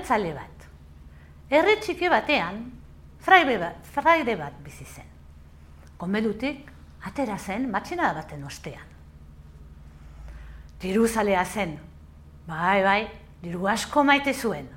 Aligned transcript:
arratzale 0.00 0.32
bat. 0.34 0.66
Herri 1.50 1.76
txiki 1.80 2.08
batean, 2.08 2.70
fraide 3.20 3.58
bat, 3.58 3.86
fraide 3.92 4.36
bat 4.36 4.54
bizi 4.64 4.84
zen. 4.84 5.06
Konbedutik, 5.98 6.70
atera 7.04 7.38
zen 7.38 7.70
matxina 7.70 8.12
baten 8.14 8.44
ostean. 8.44 8.86
Diru 10.80 11.06
zalea 11.06 11.44
zen, 11.44 11.78
bai, 12.46 12.82
bai, 12.82 13.08
diru 13.42 13.66
asko 13.68 14.04
maite 14.04 14.32
zuen. 14.32 14.68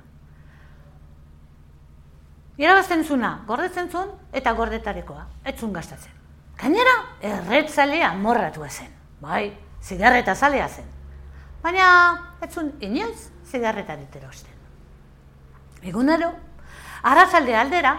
Irabazten 2.58 3.04
zuna, 3.04 3.40
gordetzen 3.46 3.88
zuen, 3.90 4.10
eta 4.32 4.52
gordetarekoa, 4.52 5.24
etzun 5.44 5.72
gastatzen. 5.72 6.12
Gainera, 6.60 6.94
erretzalea 7.22 8.12
morratua 8.14 8.68
zen, 8.68 8.92
bai, 9.20 9.56
zigarreta 9.82 10.34
zalea 10.34 10.68
zen. 10.68 10.90
Baina, 11.62 11.86
etzun 12.44 12.74
inoiz, 12.80 13.30
zigarreta 13.48 13.96
diterosten. 13.96 14.53
Egunero, 15.82 16.30
arrazalde 17.02 17.56
aldera, 17.56 17.94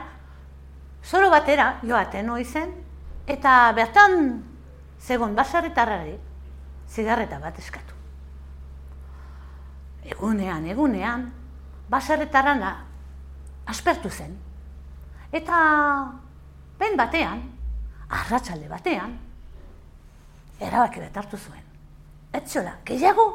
zoro 1.04 1.30
batera 1.30 1.80
joaten 1.84 2.30
hoi 2.30 2.44
zen, 2.46 2.72
eta 3.28 3.72
bertan 3.78 4.44
zegon 5.02 5.36
baserritarrari 5.36 6.16
zigarreta 6.90 7.40
bat 7.40 7.58
eskatu. 7.60 7.94
Egunean, 10.06 10.66
egunean, 10.70 11.28
baserritarran 11.90 12.64
aspertu 13.66 14.10
zen. 14.10 14.36
Eta 15.32 15.60
ben 16.80 16.98
batean, 16.98 17.42
arratsalde 18.10 18.70
batean, 18.70 19.17
erabaki 20.62 21.02
bat 21.02 21.17
hartu 21.17 21.38
zuen. 21.38 21.64
Etzola, 22.36 22.78
gehiago, 22.86 23.28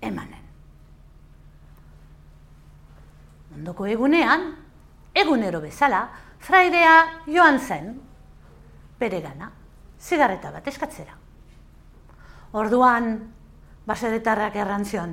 emanen. 0.00 0.39
Ondoko 3.60 3.84
egunean, 3.84 4.46
egunero 5.12 5.58
bezala, 5.60 6.06
fraidea 6.40 6.94
joan 7.28 7.58
zen, 7.60 7.90
bere 8.96 9.20
zigarreta 10.00 10.50
bat 10.54 10.66
eskatzera. 10.66 11.12
Orduan, 12.56 13.10
basedetarrak 13.84 14.56
errantzion. 14.56 15.12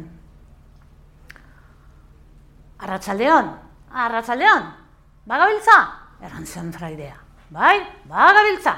Arratsaldeon, 2.87 3.51
arratsaldeon, 3.91 4.71
bagabiltza, 5.27 5.77
errantzion 6.23 6.71
fraidea. 6.71 7.17
Bai, 7.51 7.81
bagabiltza. 8.07 8.77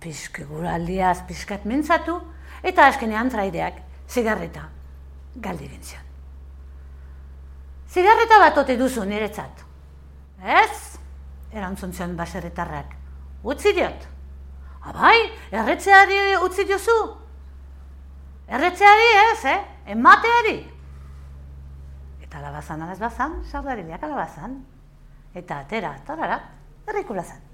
Pizke 0.00 0.44
guraldiaz 0.44 1.22
pizkat 1.28 1.64
mintzatu, 1.64 2.20
eta 2.62 2.90
azkenean 2.92 3.32
fraideak 3.32 3.80
zigarreta 4.08 4.68
galdi 5.40 5.70
gintzion. 5.72 6.04
Zigarreta 7.88 8.38
bat 8.42 8.58
ote 8.58 8.76
duzu 8.78 9.04
niretzat. 9.06 9.62
Ez? 10.42 10.98
Erantzun 11.52 11.92
zion 11.92 12.16
baserritarrak. 12.18 12.92
Utzi 13.46 13.72
diot. 13.76 14.06
Abai, 14.86 15.16
erretzeari 15.50 16.18
utzi 16.44 16.66
diozu. 16.66 16.96
Erretzeari 18.46 19.08
ez, 19.22 19.44
eh? 19.50 19.58
Emateari. 19.96 20.56
Eta 22.22 22.38
alabazan 22.42 22.82
alaz 22.82 22.98
bazan, 23.00 23.40
sardarileak 23.50 24.02
alabazan. 24.06 24.60
Eta 25.34 25.62
atera, 25.64 25.96
tarara, 26.06 26.38
errikulazan. 26.86 27.45